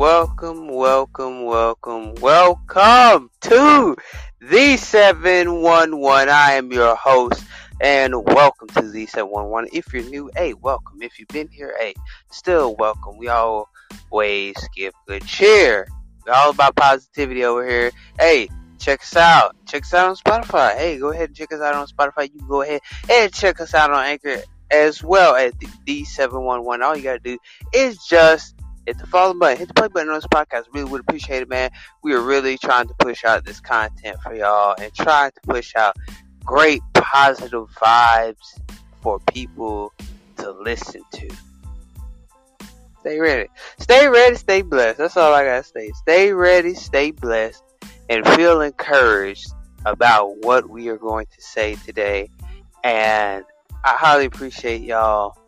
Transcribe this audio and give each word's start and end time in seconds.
Welcome, 0.00 0.68
welcome, 0.68 1.44
welcome, 1.44 2.14
welcome 2.22 3.30
to 3.42 3.96
the 4.40 4.76
711. 4.78 6.28
I 6.30 6.52
am 6.52 6.72
your 6.72 6.96
host, 6.96 7.44
and 7.82 8.14
welcome 8.24 8.68
to 8.68 8.90
the 8.90 9.04
711. 9.04 9.68
If 9.74 9.92
you're 9.92 10.04
new, 10.04 10.30
hey, 10.34 10.54
welcome. 10.54 11.02
If 11.02 11.18
you've 11.18 11.28
been 11.28 11.48
here, 11.48 11.76
hey, 11.78 11.92
still 12.30 12.74
welcome. 12.76 13.18
We 13.18 13.28
always 13.28 14.56
give 14.74 14.94
good 15.06 15.26
cheer. 15.26 15.86
We're 16.26 16.32
all 16.32 16.48
about 16.48 16.76
positivity 16.76 17.44
over 17.44 17.68
here. 17.68 17.90
Hey, 18.18 18.48
check 18.78 19.02
us 19.02 19.16
out. 19.16 19.54
Check 19.66 19.82
us 19.82 19.92
out 19.92 20.08
on 20.08 20.16
Spotify. 20.16 20.78
Hey, 20.78 20.98
go 20.98 21.10
ahead 21.10 21.28
and 21.28 21.36
check 21.36 21.52
us 21.52 21.60
out 21.60 21.74
on 21.74 21.86
Spotify. 21.86 22.32
You 22.32 22.38
can 22.38 22.48
go 22.48 22.62
ahead 22.62 22.80
and 23.10 23.30
check 23.34 23.60
us 23.60 23.74
out 23.74 23.90
on 23.90 24.02
Anchor 24.02 24.38
as 24.70 25.04
well 25.04 25.36
at 25.36 25.52
the 25.84 26.04
711. 26.04 26.82
All 26.82 26.96
you 26.96 27.02
gotta 27.02 27.18
do 27.18 27.36
is 27.74 27.98
just 27.98 28.54
hit 28.90 28.98
the 28.98 29.06
follow 29.06 29.34
button, 29.34 29.56
hit 29.56 29.68
the 29.68 29.74
play 29.74 29.86
button 29.86 30.08
on 30.08 30.16
this 30.16 30.26
podcast. 30.26 30.64
Really 30.72 30.90
would 30.90 31.02
appreciate 31.02 31.42
it, 31.42 31.48
man. 31.48 31.70
We 32.02 32.12
are 32.14 32.20
really 32.20 32.58
trying 32.58 32.88
to 32.88 32.94
push 32.94 33.24
out 33.24 33.44
this 33.44 33.60
content 33.60 34.20
for 34.20 34.34
y'all 34.34 34.74
and 34.80 34.92
trying 34.92 35.30
to 35.30 35.40
push 35.42 35.76
out 35.76 35.94
great 36.44 36.82
positive 36.94 37.68
vibes 37.76 38.60
for 39.00 39.20
people 39.32 39.92
to 40.38 40.50
listen 40.50 41.02
to. 41.12 41.30
Stay 42.98 43.20
ready. 43.20 43.48
Stay 43.78 44.08
ready, 44.08 44.34
stay 44.34 44.62
blessed. 44.62 44.98
That's 44.98 45.16
all 45.16 45.32
I 45.32 45.44
gotta 45.44 45.62
say. 45.62 45.92
Stay 45.92 46.32
ready, 46.32 46.74
stay 46.74 47.12
blessed, 47.12 47.62
and 48.08 48.26
feel 48.30 48.60
encouraged 48.60 49.52
about 49.86 50.44
what 50.44 50.68
we 50.68 50.88
are 50.88 50.98
going 50.98 51.26
to 51.26 51.40
say 51.40 51.76
today. 51.86 52.28
And 52.82 53.44
I 53.84 53.94
highly 53.94 54.24
appreciate 54.24 54.82
y'all 54.82 55.38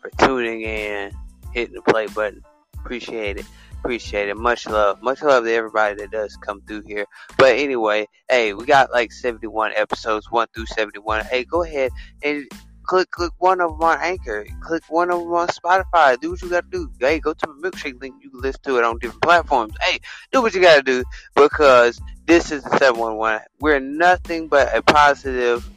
for 0.00 0.10
tuning 0.18 0.62
in, 0.62 1.12
hitting 1.52 1.74
the 1.74 1.82
play 1.82 2.06
button. 2.06 2.42
Appreciate 2.84 3.38
it. 3.38 3.46
Appreciate 3.78 4.28
it. 4.28 4.36
Much 4.36 4.66
love. 4.66 5.02
Much 5.02 5.22
love 5.22 5.44
to 5.44 5.52
everybody 5.52 5.96
that 5.96 6.10
does 6.10 6.36
come 6.36 6.60
through 6.62 6.82
here. 6.82 7.06
But 7.36 7.56
anyway, 7.56 8.06
hey, 8.28 8.54
we 8.54 8.64
got 8.64 8.92
like 8.92 9.12
71 9.12 9.72
episodes, 9.74 10.30
1 10.30 10.48
through 10.54 10.66
71. 10.66 11.24
Hey, 11.24 11.44
go 11.44 11.62
ahead 11.64 11.90
and 12.22 12.46
click 12.84 13.10
click 13.10 13.32
one 13.38 13.60
of 13.60 13.70
them 13.70 13.82
on 13.82 13.98
Anchor. 14.00 14.44
Click 14.60 14.82
one 14.88 15.10
of 15.10 15.20
them 15.20 15.32
on 15.32 15.48
Spotify. 15.48 16.20
Do 16.20 16.30
what 16.30 16.42
you 16.42 16.50
gotta 16.50 16.66
do. 16.70 16.90
Hey, 17.00 17.18
go 17.18 17.32
to 17.32 17.48
my 17.48 17.68
milkshake 17.68 18.00
link. 18.00 18.14
You 18.22 18.30
can 18.30 18.40
listen 18.40 18.60
to 18.64 18.78
it 18.78 18.84
on 18.84 18.98
different 18.98 19.22
platforms. 19.22 19.74
Hey, 19.80 19.98
do 20.30 20.42
what 20.42 20.54
you 20.54 20.60
gotta 20.60 20.82
do 20.82 21.04
because 21.34 22.00
this 22.26 22.52
is 22.52 22.62
the 22.62 22.70
711. 22.78 23.46
We're 23.60 23.80
nothing 23.80 24.48
but 24.48 24.76
a 24.76 24.82
positive 24.82 25.68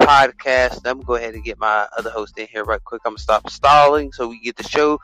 podcast. 0.00 0.78
I'm 0.84 1.00
gonna 1.00 1.04
go 1.04 1.14
ahead 1.14 1.34
and 1.34 1.44
get 1.44 1.58
my 1.58 1.86
other 1.96 2.10
host 2.10 2.38
in 2.38 2.46
here 2.46 2.64
right 2.64 2.82
quick. 2.82 3.02
I'm 3.04 3.12
gonna 3.12 3.18
stop 3.18 3.48
stalling 3.50 4.12
so 4.12 4.28
we 4.28 4.40
get 4.40 4.56
the 4.56 4.64
show 4.64 4.98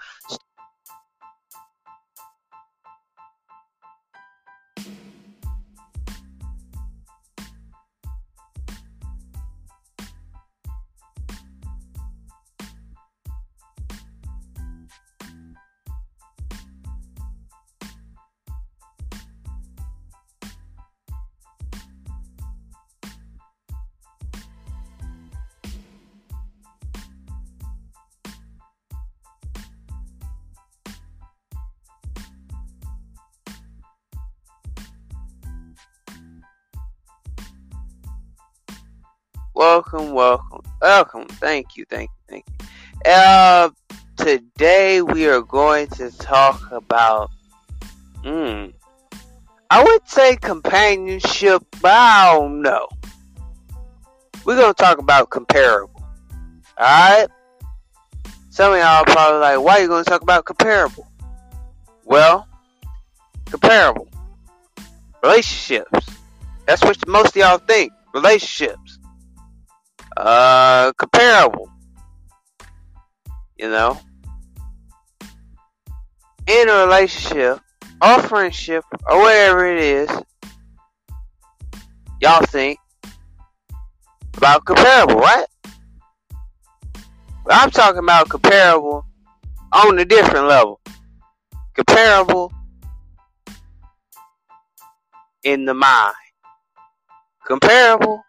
Welcome, 39.61 40.13
welcome, 40.13 40.63
welcome. 40.81 41.27
Thank 41.27 41.77
you, 41.77 41.85
thank 41.91 42.09
you, 42.09 42.25
thank 42.31 42.47
you. 42.49 43.13
Uh, 43.13 43.69
today 44.17 45.03
we 45.03 45.29
are 45.29 45.43
going 45.43 45.89
to 45.89 46.11
talk 46.17 46.73
about, 46.73 47.31
hmm, 48.25 48.69
I 49.69 49.85
would 49.85 50.09
say 50.09 50.37
companionship, 50.37 51.63
but 51.83 51.93
I 51.93 52.33
don't 52.33 52.63
know. 52.63 52.89
We're 54.47 54.57
going 54.57 54.73
to 54.73 54.83
talk 54.83 54.97
about 54.97 55.29
comparable. 55.29 56.03
Alright? 56.79 57.29
Some 58.49 58.73
of 58.73 58.79
y'all 58.79 59.05
probably 59.05 59.41
like, 59.41 59.61
why 59.61 59.75
are 59.75 59.83
you 59.83 59.89
going 59.89 60.05
to 60.05 60.11
talk 60.11 60.23
about 60.23 60.47
comparable? 60.47 61.07
Well, 62.07 62.49
comparable. 63.45 64.09
Relationships. 65.23 66.09
That's 66.65 66.83
what 66.83 67.07
most 67.07 67.37
of 67.37 67.37
y'all 67.37 67.59
think. 67.59 67.93
Relationships 68.15 69.00
uh, 70.21 70.93
comparable. 70.99 71.71
You 73.59 73.69
know, 73.69 73.99
in 76.47 76.69
a 76.69 76.87
relationship 76.87 77.61
or 78.03 78.23
friendship 78.23 78.85
or 79.07 79.19
whatever 79.19 79.67
it 79.67 79.79
is, 79.79 80.11
y'all 82.21 82.45
think 82.47 82.79
about 84.37 84.65
comparable, 84.65 85.17
right? 85.17 85.45
But 87.45 87.55
I'm 87.55 87.71
talking 87.71 87.99
about 87.99 88.29
comparable 88.29 89.05
on 89.73 89.99
a 89.99 90.05
different 90.05 90.47
level. 90.47 90.81
Comparable 91.75 92.53
in 95.45 95.67
the 95.67 95.75
mind. 95.75 96.15
Comparable 97.47 98.23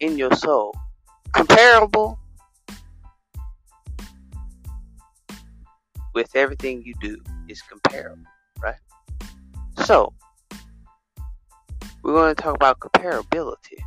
in 0.00 0.18
your 0.18 0.32
soul. 0.32 0.74
Comparable 1.32 2.18
with 6.14 6.34
everything 6.34 6.82
you 6.84 6.94
do 7.00 7.16
is 7.48 7.62
comparable, 7.62 8.24
right? 8.62 8.74
So, 9.84 10.12
we're 12.02 12.14
going 12.14 12.34
to 12.34 12.42
talk 12.42 12.54
about 12.54 12.80
comparability. 12.80 13.78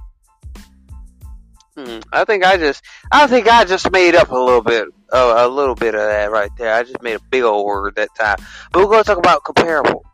Hmm, 1.75 1.99
I 2.11 2.25
think 2.25 2.43
I 2.43 2.57
just, 2.57 2.83
I 3.11 3.27
think 3.27 3.47
I 3.47 3.63
just 3.63 3.89
made 3.91 4.13
up 4.13 4.31
a 4.31 4.37
little 4.37 4.61
bit, 4.61 4.87
uh, 5.11 5.35
a 5.37 5.47
little 5.47 5.75
bit 5.75 5.95
of 5.95 6.01
that 6.01 6.29
right 6.31 6.51
there. 6.57 6.73
I 6.73 6.83
just 6.83 7.01
made 7.01 7.15
a 7.15 7.21
big 7.31 7.43
old 7.43 7.65
word 7.65 7.95
that 7.95 8.09
time. 8.17 8.37
But 8.71 8.79
we're 8.79 8.91
going 8.91 9.03
to 9.03 9.07
talk 9.07 9.17
about 9.17 9.43
comparable. 9.43 10.05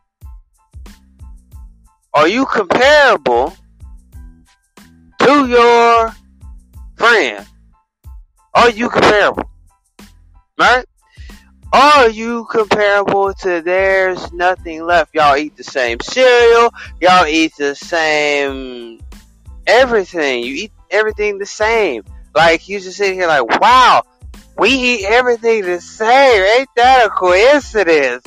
Are 2.14 2.28
you 2.28 2.46
comparable 2.46 3.54
are 8.54 8.70
you 8.70 8.88
comparable? 8.88 9.50
Right? 10.58 10.84
Are 11.72 12.08
you 12.08 12.46
comparable 12.46 13.34
to 13.34 13.60
there's 13.60 14.32
nothing 14.32 14.84
left? 14.84 15.14
Y'all 15.14 15.36
eat 15.36 15.56
the 15.56 15.64
same 15.64 15.98
cereal, 16.00 16.72
y'all 17.00 17.26
eat 17.26 17.52
the 17.58 17.74
same 17.74 19.00
everything. 19.66 20.42
You 20.42 20.54
eat 20.54 20.72
everything 20.90 21.38
the 21.38 21.46
same. 21.46 22.04
Like 22.34 22.68
you 22.68 22.80
just 22.80 22.96
sit 22.96 23.14
here 23.14 23.26
like, 23.26 23.60
wow, 23.60 24.02
we 24.56 24.70
eat 24.70 25.04
everything 25.06 25.62
the 25.62 25.80
same. 25.80 26.42
Ain't 26.58 26.68
that 26.76 27.06
a 27.06 27.10
coincidence? 27.10 28.26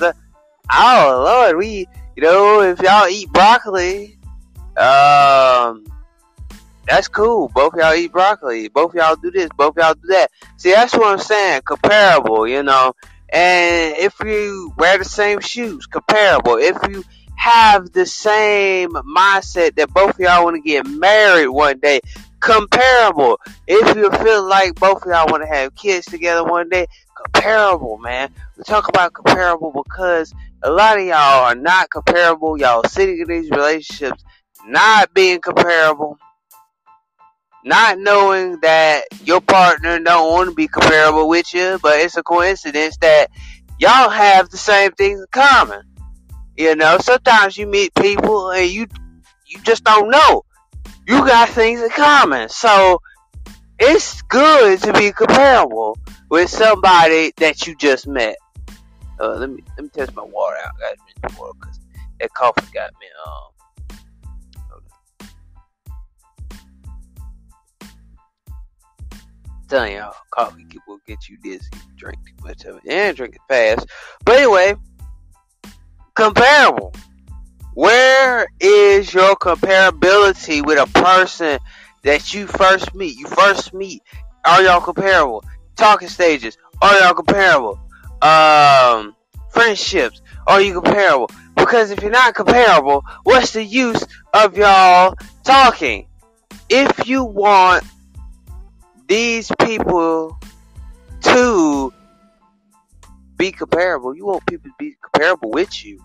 Oh 0.71 1.21
Lord, 1.25 1.57
we 1.57 1.87
you 2.15 2.23
know, 2.23 2.61
if 2.61 2.79
y'all 2.79 3.07
eat 3.07 3.31
broccoli, 3.33 4.17
um 4.77 5.85
that's 6.87 7.07
cool. 7.07 7.49
Both 7.49 7.75
y'all 7.75 7.93
eat 7.93 8.11
broccoli. 8.11 8.67
Both 8.67 8.95
y'all 8.95 9.15
do 9.15 9.31
this. 9.31 9.49
Both 9.55 9.77
y'all 9.77 9.93
do 9.93 10.07
that. 10.09 10.31
See, 10.57 10.71
that's 10.71 10.93
what 10.93 11.07
I'm 11.07 11.19
saying. 11.19 11.61
Comparable, 11.61 12.47
you 12.47 12.63
know. 12.63 12.93
And 13.31 13.95
if 13.97 14.19
you 14.19 14.73
wear 14.77 14.97
the 14.97 15.05
same 15.05 15.39
shoes, 15.39 15.85
comparable. 15.85 16.57
If 16.57 16.77
you 16.89 17.03
have 17.35 17.91
the 17.91 18.05
same 18.05 18.91
mindset 18.91 19.75
that 19.75 19.93
both 19.93 20.19
y'all 20.19 20.43
want 20.43 20.57
to 20.57 20.61
get 20.61 20.85
married 20.85 21.47
one 21.47 21.79
day, 21.79 22.01
comparable. 22.39 23.39
If 23.67 23.95
you 23.95 24.11
feel 24.11 24.43
like 24.43 24.75
both 24.75 25.05
y'all 25.05 25.27
want 25.27 25.43
to 25.43 25.47
have 25.47 25.75
kids 25.75 26.05
together 26.07 26.43
one 26.43 26.69
day, 26.69 26.87
comparable, 27.15 27.97
man. 27.97 28.33
We 28.57 28.63
talk 28.63 28.89
about 28.89 29.13
comparable 29.13 29.71
because 29.71 30.33
a 30.61 30.69
lot 30.69 30.99
of 30.99 31.05
y'all 31.05 31.45
are 31.45 31.55
not 31.55 31.89
comparable. 31.89 32.59
Y'all 32.59 32.83
sitting 32.83 33.19
in 33.19 33.27
these 33.27 33.49
relationships 33.49 34.23
not 34.65 35.13
being 35.13 35.39
comparable. 35.39 36.19
Not 37.63 37.99
knowing 37.99 38.59
that 38.61 39.03
your 39.23 39.41
partner 39.41 39.99
don't 39.99 40.31
want 40.31 40.49
to 40.49 40.55
be 40.55 40.67
comparable 40.67 41.29
with 41.29 41.53
you, 41.53 41.79
but 41.81 41.99
it's 41.99 42.17
a 42.17 42.23
coincidence 42.23 42.97
that 42.97 43.27
y'all 43.79 44.09
have 44.09 44.49
the 44.49 44.57
same 44.57 44.91
things 44.93 45.19
in 45.19 45.27
common. 45.31 45.83
You 46.57 46.75
know, 46.75 46.97
sometimes 46.99 47.57
you 47.57 47.67
meet 47.67 47.93
people 47.93 48.51
and 48.51 48.69
you 48.69 48.87
you 49.45 49.59
just 49.61 49.83
don't 49.83 50.09
know. 50.09 50.43
You 51.07 51.25
got 51.25 51.49
things 51.49 51.81
in 51.81 51.89
common. 51.89 52.49
So 52.49 53.01
it's 53.79 54.21
good 54.23 54.79
to 54.83 54.93
be 54.93 55.11
comparable 55.11 55.97
with 56.29 56.49
somebody 56.49 57.33
that 57.37 57.67
you 57.67 57.75
just 57.75 58.07
met. 58.07 58.37
Uh, 59.19 59.35
let 59.35 59.49
me 59.49 59.63
let 59.77 59.83
me 59.83 59.89
test 59.89 60.15
my 60.15 60.23
water 60.23 60.55
out. 60.63 60.71
I 60.77 60.89
got 60.89 60.91
to 60.91 61.13
drink 61.21 61.39
water 61.39 61.53
because 61.59 61.79
that 62.19 62.33
coffee 62.33 62.71
got 62.73 62.91
me. 62.99 63.07
Um, 63.25 63.50
telling 69.71 69.95
y'all, 69.95 70.13
coffee 70.31 70.65
will 70.85 70.99
get 71.07 71.29
you 71.29 71.37
dizzy. 71.37 71.69
Drink 71.95 72.17
too 72.27 72.45
much 72.45 72.65
of 72.65 72.75
it 72.75 72.91
and 72.91 73.15
drink 73.15 73.35
it 73.35 73.41
fast. 73.47 73.87
But 74.25 74.39
anyway, 74.39 74.75
comparable. 76.13 76.93
Where 77.73 78.47
is 78.59 79.13
your 79.13 79.35
comparability 79.37 80.65
with 80.65 80.77
a 80.77 80.87
person 80.87 81.57
that 82.03 82.33
you 82.33 82.47
first 82.47 82.93
meet? 82.93 83.17
You 83.17 83.27
first 83.27 83.73
meet. 83.73 84.03
Are 84.43 84.61
y'all 84.61 84.81
comparable? 84.81 85.45
Talking 85.77 86.09
stages. 86.09 86.57
Are 86.81 86.99
y'all 86.99 87.13
comparable? 87.13 87.79
Um, 88.21 89.15
friendships. 89.51 90.21
Are 90.47 90.59
you 90.59 90.81
comparable? 90.81 91.31
Because 91.55 91.91
if 91.91 92.01
you're 92.01 92.11
not 92.11 92.33
comparable, 92.33 93.05
what's 93.23 93.51
the 93.51 93.63
use 93.63 94.03
of 94.33 94.57
y'all 94.57 95.15
talking? 95.45 96.07
If 96.67 97.07
you 97.07 97.23
want 97.23 97.85
these 99.11 99.51
people 99.59 100.39
to 101.19 101.93
be 103.35 103.51
comparable, 103.51 104.15
you 104.15 104.25
want 104.25 104.45
people 104.45 104.69
to 104.69 104.75
be 104.79 104.95
comparable 105.03 105.51
with 105.51 105.83
you. 105.83 106.01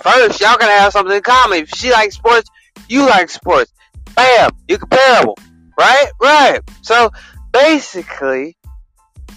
First, 0.00 0.40
y'all 0.40 0.56
gotta 0.56 0.72
have 0.72 0.94
something 0.94 1.14
in 1.14 1.22
common. 1.22 1.58
If 1.58 1.68
she 1.74 1.92
likes 1.92 2.14
sports, 2.14 2.48
you 2.88 3.02
like 3.02 3.28
sports. 3.28 3.70
Bam, 4.16 4.48
you're 4.66 4.78
comparable. 4.78 5.36
Right? 5.78 6.06
Right. 6.22 6.60
So 6.80 7.10
basically, 7.52 8.56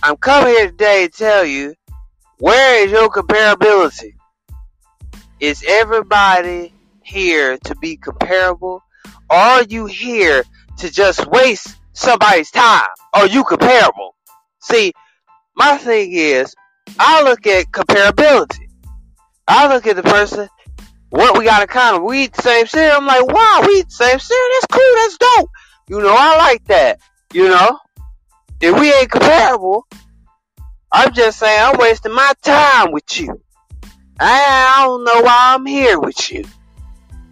I'm 0.01 0.15
coming 0.15 0.53
here 0.53 0.67
today 0.67 1.09
to 1.09 1.11
tell 1.11 1.43
you 1.43 1.75
where 2.39 2.85
is 2.85 2.93
your 2.93 3.09
comparability? 3.09 4.13
Is 5.41 5.65
everybody 5.67 6.73
here 7.03 7.57
to 7.65 7.75
be 7.75 7.97
comparable? 7.97 8.81
Or 9.29 9.35
are 9.35 9.63
you 9.63 9.85
here 9.85 10.45
to 10.77 10.89
just 10.89 11.27
waste 11.27 11.75
somebody's 11.95 12.51
time? 12.51 12.87
Are 13.13 13.27
you 13.27 13.43
comparable? 13.43 14.15
See, 14.61 14.93
my 15.55 15.77
thing 15.77 16.11
is, 16.11 16.55
I 16.99 17.23
look 17.23 17.47
at 17.47 17.71
comparability. 17.71 18.67
I 19.47 19.67
look 19.73 19.87
at 19.87 19.95
the 19.95 20.03
person, 20.03 20.49
what 21.09 21.37
we 21.37 21.45
got 21.45 21.61
in 21.61 21.67
common. 21.67 22.05
We 22.05 22.23
eat 22.23 22.33
the 22.33 22.41
same 22.41 22.67
cereal. 22.67 22.97
I'm 22.97 23.05
like, 23.05 23.25
wow, 23.25 23.63
we 23.65 23.79
eat 23.79 23.87
the 23.87 23.95
same 23.95 24.19
cereal. 24.19 24.49
That's 24.53 24.67
cool. 24.71 24.95
That's 24.95 25.17
dope. 25.17 25.49
You 25.87 26.01
know, 26.01 26.15
I 26.17 26.37
like 26.37 26.63
that. 26.65 26.99
You 27.33 27.49
know, 27.49 27.79
if 28.61 28.79
we 28.79 28.93
ain't 28.93 29.11
comparable, 29.11 29.85
I'm 30.91 31.13
just 31.13 31.39
saying 31.39 31.61
I'm 31.61 31.77
wasting 31.77 32.13
my 32.13 32.33
time 32.41 32.91
with 32.91 33.19
you. 33.19 33.41
I 34.19 34.83
don't 34.85 35.03
know 35.03 35.21
why 35.21 35.53
I'm 35.53 35.65
here 35.65 35.99
with 35.99 36.31
you. 36.31 36.45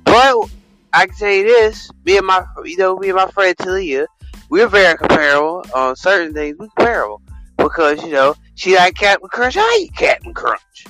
But 0.04 0.50
I 0.92 1.08
can 1.08 1.16
tell 1.16 1.32
you 1.32 1.44
this, 1.46 1.90
me 2.06 2.18
and 2.18 2.28
my, 2.28 2.46
you 2.66 2.78
know, 2.78 2.98
me 2.98 3.10
and 3.10 3.16
my 3.16 3.28
friend 3.28 3.58
Talia, 3.58 4.06
we're 4.54 4.68
very 4.68 4.96
comparable 4.96 5.66
on 5.74 5.96
certain 5.96 6.32
things. 6.32 6.56
We're 6.60 6.68
comparable 6.68 7.24
because 7.58 8.04
you 8.04 8.12
know 8.12 8.36
she 8.54 8.76
like 8.76 8.94
Captain 8.94 9.28
Crunch, 9.28 9.58
I 9.58 9.80
eat 9.82 9.96
Captain 9.96 10.32
Crunch. 10.32 10.86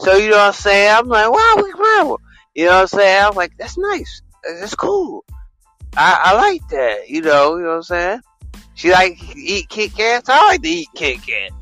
So 0.00 0.16
you 0.16 0.28
know 0.28 0.36
what 0.36 0.48
I'm 0.48 0.52
saying? 0.52 0.94
I'm 0.94 1.08
like, 1.08 1.32
wow, 1.32 1.54
we're 1.56 1.72
comparable. 1.72 2.20
You 2.54 2.66
know 2.66 2.72
what 2.72 2.80
I'm 2.80 2.86
saying? 2.88 3.24
I'm 3.24 3.34
like, 3.34 3.56
that's 3.56 3.78
nice. 3.78 4.20
That's 4.60 4.74
cool. 4.74 5.24
I, 5.96 6.20
I 6.22 6.36
like 6.36 6.68
that. 6.68 7.08
You 7.08 7.22
know, 7.22 7.56
you 7.56 7.62
know 7.62 7.68
what 7.68 7.76
I'm 7.76 7.82
saying? 7.84 8.20
She 8.74 8.92
like 8.92 9.18
eat 9.34 9.70
Kit 9.70 9.94
Kats. 9.94 10.28
I 10.28 10.46
like 10.46 10.60
to 10.60 10.68
eat 10.68 10.88
Kit 10.94 11.22
Kats. 11.22 11.54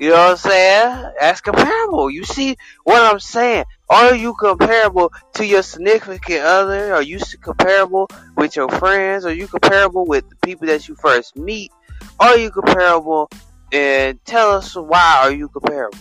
You 0.00 0.08
know 0.10 0.16
what 0.16 0.30
I'm 0.30 0.36
saying? 0.38 1.12
That's 1.20 1.40
comparable. 1.40 2.10
You 2.10 2.24
see 2.24 2.56
what 2.82 3.00
I'm 3.00 3.20
saying? 3.20 3.64
Are 3.90 4.14
you 4.14 4.34
comparable 4.34 5.12
to 5.34 5.44
your 5.44 5.64
significant 5.64 6.42
other? 6.44 6.94
Are 6.94 7.02
you 7.02 7.18
comparable 7.42 8.08
with 8.36 8.54
your 8.54 8.68
friends? 8.68 9.24
Are 9.24 9.32
you 9.32 9.48
comparable 9.48 10.06
with 10.06 10.28
the 10.30 10.36
people 10.36 10.68
that 10.68 10.86
you 10.88 10.94
first 10.94 11.36
meet? 11.36 11.72
Are 12.20 12.38
you 12.38 12.52
comparable? 12.52 13.28
And 13.72 14.24
tell 14.24 14.52
us 14.52 14.76
why 14.76 15.20
are 15.22 15.32
you 15.32 15.48
comparable? 15.48 15.98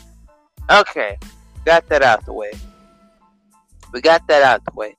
Okay, 0.70 1.18
got 1.66 1.90
that 1.90 2.04
out 2.04 2.26
the 2.26 2.34
way. 2.34 2.52
We 3.92 4.02
got 4.02 4.28
that 4.28 4.44
out 4.44 4.64
the 4.66 4.72
way. 4.76 4.96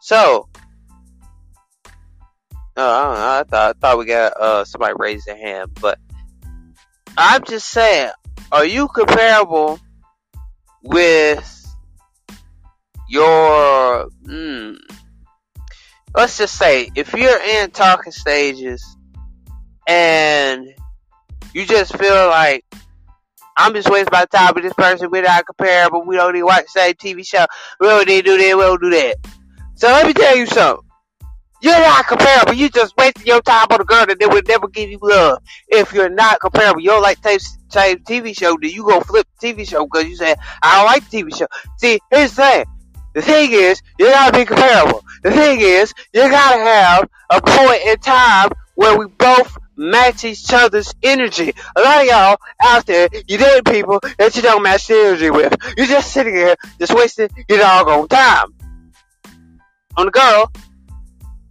So, 0.00 0.48
uh, 1.74 1.78
I 2.76 3.04
don't 3.04 3.14
know. 3.14 3.20
I 3.20 3.44
thought 3.46 3.76
I 3.76 3.78
thought 3.78 3.98
we 3.98 4.06
got 4.06 4.32
uh 4.40 4.64
somebody 4.64 4.94
raise 4.98 5.26
their 5.26 5.36
hand, 5.36 5.72
but 5.80 5.98
I'm 7.18 7.44
just 7.44 7.66
saying, 7.68 8.10
are 8.52 8.64
you 8.64 8.88
comparable 8.88 9.78
with 10.82 11.59
your? 13.10 14.08
Mm, 14.24 14.76
let's 16.14 16.38
just 16.38 16.56
say, 16.56 16.90
if 16.94 17.12
you're 17.12 17.42
in 17.42 17.70
talking 17.70 18.12
stages 18.12 18.84
and 19.86 20.66
you 21.52 21.66
just 21.66 21.96
feel 21.98 22.28
like 22.28 22.64
I'm 23.56 23.74
just 23.74 23.90
wasting 23.90 24.12
my 24.12 24.24
time 24.24 24.52
with 24.54 24.64
this 24.64 24.72
person. 24.72 25.10
We're 25.10 25.22
not 25.22 25.44
comparable. 25.44 26.02
We 26.06 26.16
don't 26.16 26.34
even 26.34 26.46
watch 26.46 26.64
the 26.72 26.80
same 26.80 26.94
TV 26.94 27.26
show. 27.26 27.44
We 27.78 27.88
don't 27.88 28.08
need 28.08 28.24
do 28.24 28.38
that. 28.38 28.56
We 28.56 28.62
don't 28.62 28.80
do 28.80 28.90
that. 28.90 29.16
So 29.74 29.88
let 29.88 30.06
me 30.06 30.14
tell 30.14 30.36
you 30.36 30.46
something. 30.46 30.86
You're 31.62 31.78
not 31.78 32.06
comparable. 32.06 32.54
You 32.54 32.70
just 32.70 32.96
wasting 32.96 33.26
your 33.26 33.42
time 33.42 33.66
on 33.70 33.82
a 33.82 33.84
girl 33.84 34.06
that 34.06 34.16
will 34.18 34.40
never 34.48 34.66
give 34.68 34.88
you 34.88 34.98
love. 35.02 35.42
If 35.68 35.92
you're 35.92 36.08
not 36.08 36.40
comparable, 36.40 36.80
you 36.80 36.88
don't 36.88 37.02
like 37.02 37.20
the 37.20 37.38
same 37.68 37.98
TV 37.98 38.34
show, 38.34 38.56
then 38.60 38.70
you 38.70 38.82
go 38.82 39.00
flip 39.00 39.26
the 39.40 39.52
TV 39.52 39.68
show 39.68 39.84
because 39.84 40.06
you 40.06 40.16
say, 40.16 40.34
I 40.62 40.78
don't 40.78 40.86
like 40.86 41.10
the 41.10 41.22
TV 41.22 41.36
show. 41.36 41.46
See, 41.76 42.00
here's 42.10 42.34
the 42.34 42.42
thing. 42.42 42.64
The 43.12 43.22
thing 43.22 43.50
is, 43.52 43.82
you 43.98 44.06
gotta 44.06 44.36
be 44.36 44.44
comparable. 44.44 45.04
The 45.22 45.30
thing 45.30 45.60
is, 45.60 45.92
you 46.12 46.20
gotta 46.20 46.58
have 46.58 47.08
a 47.30 47.40
point 47.40 47.82
in 47.86 47.96
time 47.98 48.50
where 48.74 48.98
we 48.98 49.06
both 49.06 49.56
match 49.76 50.24
each 50.24 50.52
other's 50.52 50.94
energy. 51.02 51.52
A 51.76 51.80
lot 51.80 52.02
of 52.02 52.06
y'all 52.06 52.36
out 52.62 52.86
there, 52.86 53.08
you 53.26 53.38
date 53.38 53.64
people 53.64 54.00
that 54.18 54.36
you 54.36 54.42
don't 54.42 54.62
match 54.62 54.86
the 54.86 54.94
energy 54.94 55.30
with. 55.30 55.56
You're 55.76 55.86
just 55.86 56.12
sitting 56.12 56.34
here, 56.34 56.54
just 56.78 56.94
wasting 56.94 57.30
your 57.48 57.58
doggone 57.58 58.08
time. 58.08 58.54
On 59.96 60.06
a 60.06 60.10
girl 60.10 60.52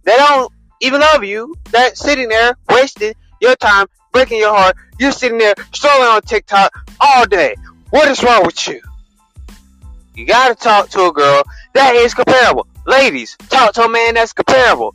that 0.04 0.16
don't 0.16 0.52
even 0.80 1.00
love 1.00 1.24
you, 1.24 1.54
that 1.72 1.98
sitting 1.98 2.28
there 2.28 2.56
wasting 2.70 3.14
your 3.40 3.54
time, 3.56 3.86
breaking 4.12 4.38
your 4.38 4.54
heart. 4.54 4.76
You're 4.98 5.12
sitting 5.12 5.38
there 5.38 5.54
strolling 5.72 6.08
on 6.08 6.22
TikTok 6.22 6.72
all 7.00 7.26
day. 7.26 7.54
What 7.90 8.08
is 8.08 8.22
wrong 8.22 8.44
with 8.44 8.66
you? 8.68 8.80
You 10.14 10.26
gotta 10.26 10.54
talk 10.54 10.88
to 10.90 11.06
a 11.06 11.12
girl 11.12 11.42
that 11.74 11.94
is 11.94 12.14
comparable. 12.14 12.66
Ladies, 12.86 13.36
talk 13.48 13.74
to 13.74 13.84
a 13.84 13.88
man 13.88 14.14
that's 14.14 14.32
comparable. 14.32 14.94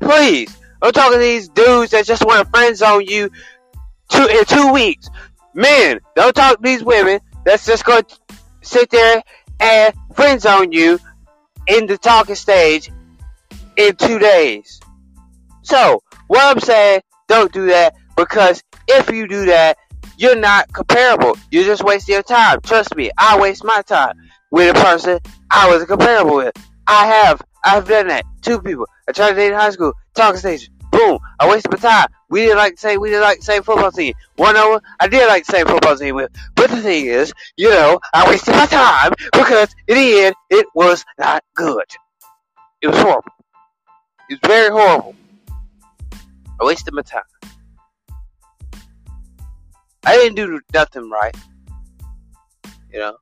Please. 0.00 0.56
I'm 0.82 0.92
talking 0.92 1.18
to 1.18 1.18
these 1.18 1.48
dudes 1.48 1.90
that 1.92 2.06
just 2.06 2.24
want 2.24 2.44
to 2.44 2.50
friend 2.50 2.76
zone 2.76 3.04
you 3.06 3.30
two, 4.08 4.26
in 4.26 4.44
two 4.44 4.72
weeks. 4.72 5.08
Men, 5.54 6.00
don't 6.14 6.34
talk 6.34 6.56
to 6.56 6.62
these 6.62 6.84
women 6.84 7.20
that's 7.44 7.66
just 7.66 7.84
to 7.84 8.04
sit 8.62 8.90
there 8.90 9.22
and 9.60 9.94
friend 10.14 10.40
zone 10.40 10.72
you 10.72 10.98
in 11.66 11.86
the 11.86 11.98
talking 11.98 12.34
stage 12.34 12.90
in 13.76 13.96
two 13.96 14.18
days. 14.18 14.80
So, 15.62 16.02
what 16.28 16.44
I'm 16.44 16.60
saying, 16.60 17.00
don't 17.26 17.52
do 17.52 17.66
that 17.66 17.94
because 18.16 18.62
if 18.86 19.10
you 19.10 19.26
do 19.26 19.46
that, 19.46 19.78
you're 20.18 20.38
not 20.38 20.72
comparable. 20.72 21.36
You're 21.50 21.64
just 21.64 21.84
wasting 21.84 22.14
your 22.14 22.22
time. 22.22 22.60
Trust 22.60 22.94
me, 22.96 23.10
I 23.18 23.40
waste 23.40 23.64
my 23.64 23.82
time 23.82 24.14
with 24.50 24.76
a 24.76 24.80
person 24.80 25.18
I 25.50 25.68
wasn't 25.68 25.88
comparable 25.88 26.36
with. 26.36 26.54
I 26.86 27.06
have. 27.06 27.42
I've 27.64 27.88
done 27.88 28.08
that. 28.08 28.24
Two 28.42 28.60
people. 28.60 28.86
I 29.08 29.12
tried 29.12 29.30
to 29.30 29.36
date 29.36 29.48
in 29.48 29.54
high 29.54 29.70
school. 29.70 29.92
Talking 30.14 30.38
station. 30.38 30.72
Boom. 30.92 31.18
I 31.40 31.48
wasted 31.48 31.72
my 31.72 31.78
time. 31.78 32.08
We 32.30 32.42
didn't 32.42 32.58
like 32.58 32.74
the 32.74 32.80
same. 32.80 33.00
We 33.00 33.10
didn't 33.10 33.22
like 33.22 33.38
the 33.38 33.44
same 33.44 33.62
football 33.62 33.90
team. 33.90 34.14
One 34.36 34.56
over. 34.56 34.80
I 35.00 35.08
did 35.08 35.26
like 35.26 35.46
the 35.46 35.52
same 35.52 35.66
football 35.66 35.96
team 35.96 36.14
with. 36.14 36.30
But 36.54 36.70
the 36.70 36.80
thing 36.80 37.06
is, 37.06 37.32
you 37.56 37.70
know, 37.70 38.00
I 38.14 38.28
wasted 38.28 38.54
my 38.54 38.66
time 38.66 39.12
because 39.32 39.74
in 39.88 39.96
the 39.96 40.20
end, 40.20 40.34
it 40.50 40.66
was 40.74 41.04
not 41.18 41.42
good. 41.54 41.84
It 42.82 42.88
was 42.88 42.98
horrible. 42.98 43.32
It 44.30 44.40
was 44.42 44.50
very 44.50 44.70
horrible. 44.70 45.14
I 46.60 46.64
wasted 46.64 46.94
my 46.94 47.02
time. 47.02 47.22
I 50.04 50.14
didn't 50.16 50.36
do 50.36 50.60
nothing 50.72 51.10
right. 51.10 51.36
You 52.92 53.00
know? 53.00 53.16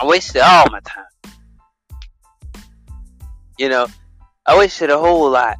I 0.00 0.06
wasted 0.06 0.42
all 0.42 0.66
my 0.70 0.80
time. 0.80 1.04
You 3.58 3.68
know, 3.68 3.86
I 4.44 4.58
wasted 4.58 4.90
a 4.90 4.98
whole 4.98 5.30
lot. 5.30 5.56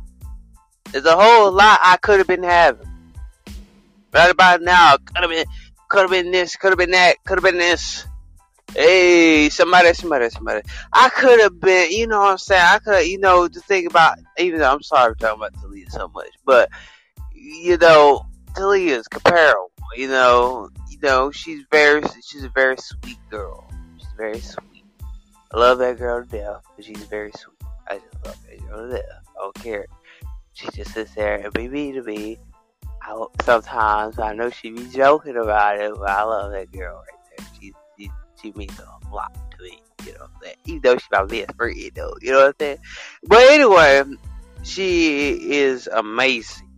There's 0.91 1.05
a 1.05 1.17
whole 1.17 1.53
lot 1.53 1.79
I 1.83 1.97
could 1.97 2.19
have 2.19 2.27
been 2.27 2.43
having. 2.43 2.89
Right 4.13 4.31
about 4.31 4.63
now, 4.63 4.97
could 4.97 5.23
have 5.23 5.31
been, 5.31 5.47
could 5.89 6.03
have 6.03 6.11
been 6.11 6.31
this, 6.31 6.57
could 6.57 6.71
have 6.71 6.79
been 6.79 6.93
that, 6.93 7.17
could 7.25 7.39
have 7.39 7.45
been 7.45 7.59
this. 7.59 8.07
Hey, 8.73 9.49
somebody, 9.51 9.93
somebody, 9.93 10.31
somebody. 10.31 10.63
I 10.93 11.09
could 11.09 11.41
have 11.41 11.61
been, 11.61 11.93
you 11.93 12.07
know 12.09 12.21
what 12.21 12.31
I'm 12.33 12.39
saying? 12.39 12.63
I 12.65 12.79
could, 12.79 13.07
you 13.07 13.19
know, 13.19 13.47
to 13.47 13.61
think 13.61 13.89
about, 13.89 14.19
even 14.39 14.59
though 14.59 14.73
I'm 14.73 14.83
sorry 14.83 15.15
for 15.15 15.19
talking 15.21 15.41
about 15.41 15.55
Talia 15.61 15.89
so 15.91 16.09
much, 16.09 16.31
but, 16.45 16.69
you 17.33 17.77
know, 17.77 18.27
Talia 18.57 18.99
is 18.99 19.09
comparable. 19.09 19.71
You 19.97 20.09
know, 20.09 20.71
you 20.91 20.99
know, 21.03 21.31
she's 21.31 21.65
very, 21.71 22.03
she's 22.25 22.43
a 22.43 22.49
very 22.49 22.77
sweet 22.79 23.19
girl. 23.31 23.64
Very 24.17 24.41
sweet. 24.41 24.85
I 25.53 25.59
love 25.59 25.79
that 25.79 25.99
girl 25.99 26.25
to 26.25 26.29
death, 26.29 26.63
but 26.77 26.85
she's 26.85 27.05
very 27.05 27.33
sweet. 27.33 27.57
I 27.89 27.99
just 27.99 28.25
love 28.25 28.37
that 28.49 28.69
girl 28.69 28.89
to 28.89 28.97
death. 28.97 29.05
I 29.29 29.41
don't 29.41 29.55
care. 29.55 29.87
She 30.53 30.69
just 30.71 30.93
sits 30.93 31.15
there 31.15 31.37
and 31.37 31.53
be 31.53 31.69
me 31.69 31.93
to 31.93 32.03
me. 32.03 32.39
I, 33.03 33.27
sometimes 33.43 34.19
I 34.19 34.35
know 34.35 34.51
she 34.51 34.71
be 34.71 34.89
joking 34.89 35.37
about 35.37 35.81
it, 35.81 35.93
but 35.99 36.09
I 36.09 36.23
love 36.23 36.53
that 36.53 36.73
girl 36.73 36.97
right 36.97 37.39
there. 37.39 37.47
She, 37.61 37.73
she, 37.99 38.11
she 38.41 38.53
means 38.53 38.79
a 38.79 39.15
lot 39.15 39.37
to 39.57 39.63
me. 39.63 39.81
You 40.07 40.13
know 40.13 40.21
what 40.21 40.31
I'm 40.31 40.43
saying? 40.43 40.57
Even 40.67 40.81
though 40.83 40.95
she's 40.95 41.11
my 41.11 41.25
best 41.25 41.57
friend, 41.57 41.91
though. 41.95 42.15
You 42.21 42.33
know 42.33 42.39
what 42.39 42.47
I'm 42.47 42.55
saying? 42.61 42.79
But 43.25 43.51
anyway, 43.51 44.05
she 44.63 45.53
is 45.53 45.89
amazing. 45.89 46.69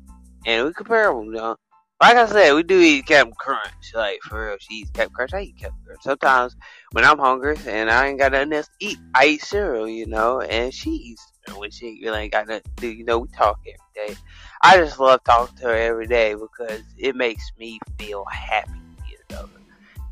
And 0.47 0.67
we 0.67 0.73
comparable, 0.73 1.25
you 1.25 1.33
know 1.33 1.57
like 2.01 2.17
I 2.17 2.27
said, 2.27 2.53
we 2.53 2.63
do 2.63 2.79
eat 2.79 3.07
Captain 3.07 3.35
Crunch. 3.39 3.95
Like 3.95 4.21
for 4.23 4.49
real, 4.49 4.57
she 4.59 4.75
eats 4.75 4.91
Captain 4.91 5.15
Crunch. 5.15 5.33
I 5.33 5.41
eat 5.43 5.57
Captain 5.59 5.79
Crunch. 5.85 6.03
Sometimes 6.03 6.57
when 6.93 7.05
I'm 7.05 7.19
hungry 7.19 7.57
and 7.67 7.91
I 7.91 8.09
ain't 8.09 8.19
got 8.19 8.33
nothing 8.33 8.53
else 8.53 8.69
to 8.69 8.87
eat, 8.87 8.99
I 9.15 9.27
eat 9.27 9.43
cereal, 9.43 9.89
you 9.89 10.07
know, 10.07 10.41
and 10.41 10.73
she 10.73 10.91
eats 10.91 11.33
when 11.57 11.71
she 11.71 12.01
really 12.03 12.23
ain't 12.23 12.33
got 12.33 12.49
nothing 12.49 12.63
to 12.77 12.81
do. 12.81 12.89
You 12.89 13.05
know, 13.05 13.19
we 13.19 13.29
talk 13.29 13.61
every 13.67 14.09
day. 14.09 14.17
I 14.63 14.77
just 14.77 15.01
love 15.01 15.25
talking 15.25 15.57
to 15.59 15.65
her 15.65 15.75
every 15.75 16.07
day 16.07 16.35
because 16.35 16.83
it 16.99 17.17
makes 17.17 17.51
me 17.59 17.79
feel 17.99 18.25
happy, 18.31 18.81
you 19.09 19.19
know. 19.31 19.49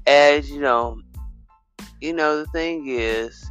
As 0.07 0.51
you 0.51 0.61
know, 0.61 1.01
you 2.01 2.15
know 2.15 2.39
the 2.39 2.47
thing 2.47 2.87
is, 2.89 3.51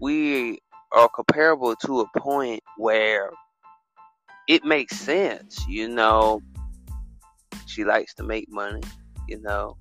we 0.00 0.58
are 0.90 1.08
comparable 1.08 1.76
to 1.76 2.00
a 2.00 2.18
point 2.18 2.62
where 2.76 3.30
it 4.48 4.64
makes 4.64 4.96
sense, 4.96 5.64
you 5.68 5.88
know 5.88 6.40
she 7.74 7.84
likes 7.84 8.14
to 8.14 8.22
make 8.22 8.48
money, 8.48 8.82
you 9.28 9.40
know. 9.42 9.76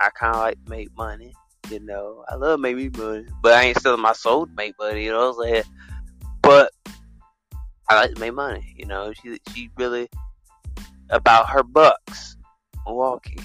I 0.00 0.10
kind 0.18 0.34
of 0.34 0.40
like 0.40 0.64
to 0.64 0.70
make 0.70 0.88
money, 0.96 1.34
you 1.70 1.80
know. 1.80 2.24
I 2.28 2.36
love 2.36 2.60
making 2.60 2.92
money, 2.96 3.26
but 3.42 3.52
I 3.52 3.64
ain't 3.64 3.80
selling 3.80 4.00
my 4.00 4.12
soul 4.12 4.46
to 4.46 4.52
make 4.52 4.74
money, 4.78 5.04
you 5.04 5.12
know 5.12 5.30
what 5.30 5.46
I'm 5.46 5.52
saying? 5.52 5.64
But 6.42 6.72
I 7.88 7.96
like 7.96 8.14
to 8.14 8.20
make 8.20 8.34
money, 8.34 8.74
you 8.76 8.86
know. 8.86 9.12
She 9.12 9.38
she 9.52 9.70
really 9.76 10.08
about 11.10 11.50
her 11.50 11.62
bucks 11.62 12.36
Milwaukee. 12.86 13.38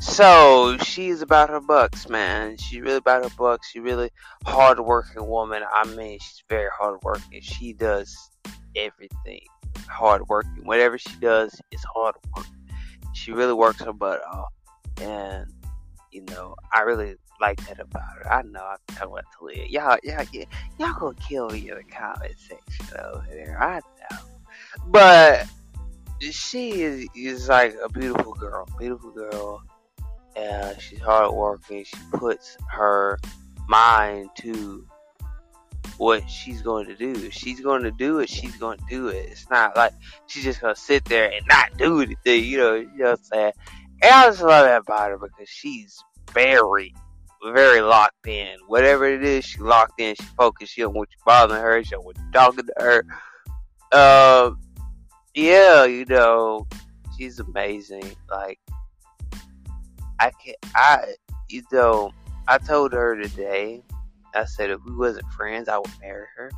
So 0.00 0.76
she's 0.78 1.22
about 1.22 1.50
her 1.50 1.60
bucks, 1.60 2.08
man. 2.08 2.56
She's 2.56 2.80
really 2.80 2.98
about 2.98 3.24
her 3.24 3.36
bucks. 3.36 3.70
She's 3.70 3.82
really 3.82 4.10
hard 4.44 4.78
working 4.78 5.26
woman. 5.26 5.62
I 5.72 5.84
mean, 5.84 6.18
she's 6.20 6.42
very 6.48 6.70
hard 6.72 7.00
working. 7.02 7.40
She 7.40 7.72
does 7.72 8.16
everything 8.76 9.40
hard. 9.86 10.22
Whatever 10.62 10.98
she 10.98 11.14
does 11.20 11.60
is 11.70 11.84
hard 11.94 12.14
work. 12.36 12.46
She 13.14 13.32
really 13.32 13.52
works 13.52 13.80
her 13.82 13.92
butt 13.92 14.20
off, 14.26 14.52
and 15.00 15.52
you 16.12 16.22
know 16.22 16.54
I 16.72 16.80
really 16.80 17.16
like 17.40 17.64
that 17.66 17.80
about 17.80 18.02
her. 18.16 18.32
I 18.32 18.42
know 18.42 18.60
I'm 18.60 18.78
talking 18.94 19.12
about 19.12 19.24
Talia. 19.38 19.64
Y'all, 19.68 19.98
y'all, 20.02 20.26
y'all, 20.78 20.94
gonna 20.98 21.14
kill 21.14 21.50
me 21.50 21.70
in 21.70 21.76
the 21.76 21.84
comment 21.84 22.34
section 22.36 22.96
over 22.98 23.26
there. 23.30 23.56
I 23.60 23.80
know, 23.80 24.18
but 24.86 25.46
she 26.20 26.82
is 26.82 27.06
is 27.14 27.48
like 27.48 27.76
a 27.82 27.88
beautiful 27.88 28.34
girl, 28.34 28.66
beautiful 28.78 29.10
girl. 29.10 29.62
And 30.36 30.80
she's 30.80 31.00
hard 31.00 31.34
working. 31.34 31.82
She 31.82 31.96
puts 32.12 32.56
her 32.70 33.18
mind 33.68 34.30
to 34.36 34.86
what 35.98 36.28
she's 36.30 36.62
going 36.62 36.86
to 36.86 36.94
do. 36.94 37.12
If 37.12 37.34
she's 37.34 37.60
going 37.60 37.82
to 37.82 37.90
do 37.90 38.20
it, 38.20 38.30
she's 38.30 38.56
going 38.56 38.78
to 38.78 38.84
do 38.88 39.08
it. 39.08 39.28
It's 39.30 39.50
not 39.50 39.76
like 39.76 39.92
she's 40.26 40.44
just 40.44 40.60
going 40.60 40.74
to 40.74 40.80
sit 40.80 41.04
there 41.04 41.30
and 41.30 41.44
not 41.46 41.76
do 41.76 42.00
anything, 42.00 42.44
you 42.44 42.58
know, 42.58 42.74
you 42.76 42.88
know 42.96 43.10
what 43.10 43.18
I'm 43.18 43.24
saying? 43.24 43.52
And 44.02 44.12
I 44.12 44.26
just 44.28 44.42
love 44.42 44.64
that 44.64 44.82
about 44.82 45.10
her 45.10 45.18
because 45.18 45.48
she's 45.48 45.98
very, 46.32 46.94
very 47.44 47.80
locked 47.80 48.26
in. 48.26 48.56
Whatever 48.68 49.06
it 49.06 49.24
is, 49.24 49.44
she 49.44 49.58
locked 49.58 50.00
in, 50.00 50.14
she 50.14 50.24
focused, 50.36 50.72
she 50.72 50.82
don't 50.82 50.94
want 50.94 51.08
you 51.10 51.22
bothering 51.26 51.60
her, 51.60 51.82
she 51.82 51.90
don't 51.90 52.04
want 52.04 52.16
you 52.16 52.30
talking 52.32 52.66
to 52.66 52.72
her. 52.78 53.04
Um, 53.90 54.60
yeah, 55.34 55.84
you 55.84 56.04
know, 56.04 56.68
she's 57.16 57.40
amazing. 57.40 58.04
Like, 58.30 58.60
I 60.20 60.30
can't, 60.30 60.56
I, 60.76 61.14
you 61.48 61.62
know, 61.72 62.12
I 62.46 62.58
told 62.58 62.92
her 62.92 63.20
today, 63.20 63.82
I 64.38 64.44
said 64.44 64.70
if 64.70 64.78
we 64.84 64.94
wasn't 64.94 65.30
friends, 65.32 65.68
I 65.68 65.78
would 65.78 66.00
marry 66.00 66.26
her. 66.36 66.52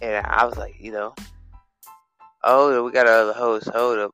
And 0.00 0.24
I 0.26 0.44
was 0.46 0.56
like, 0.56 0.76
you 0.78 0.92
know, 0.92 1.14
oh, 2.44 2.84
we 2.84 2.92
got 2.92 3.06
another 3.06 3.32
host. 3.32 3.68
Hold 3.68 3.98
up. 3.98 4.12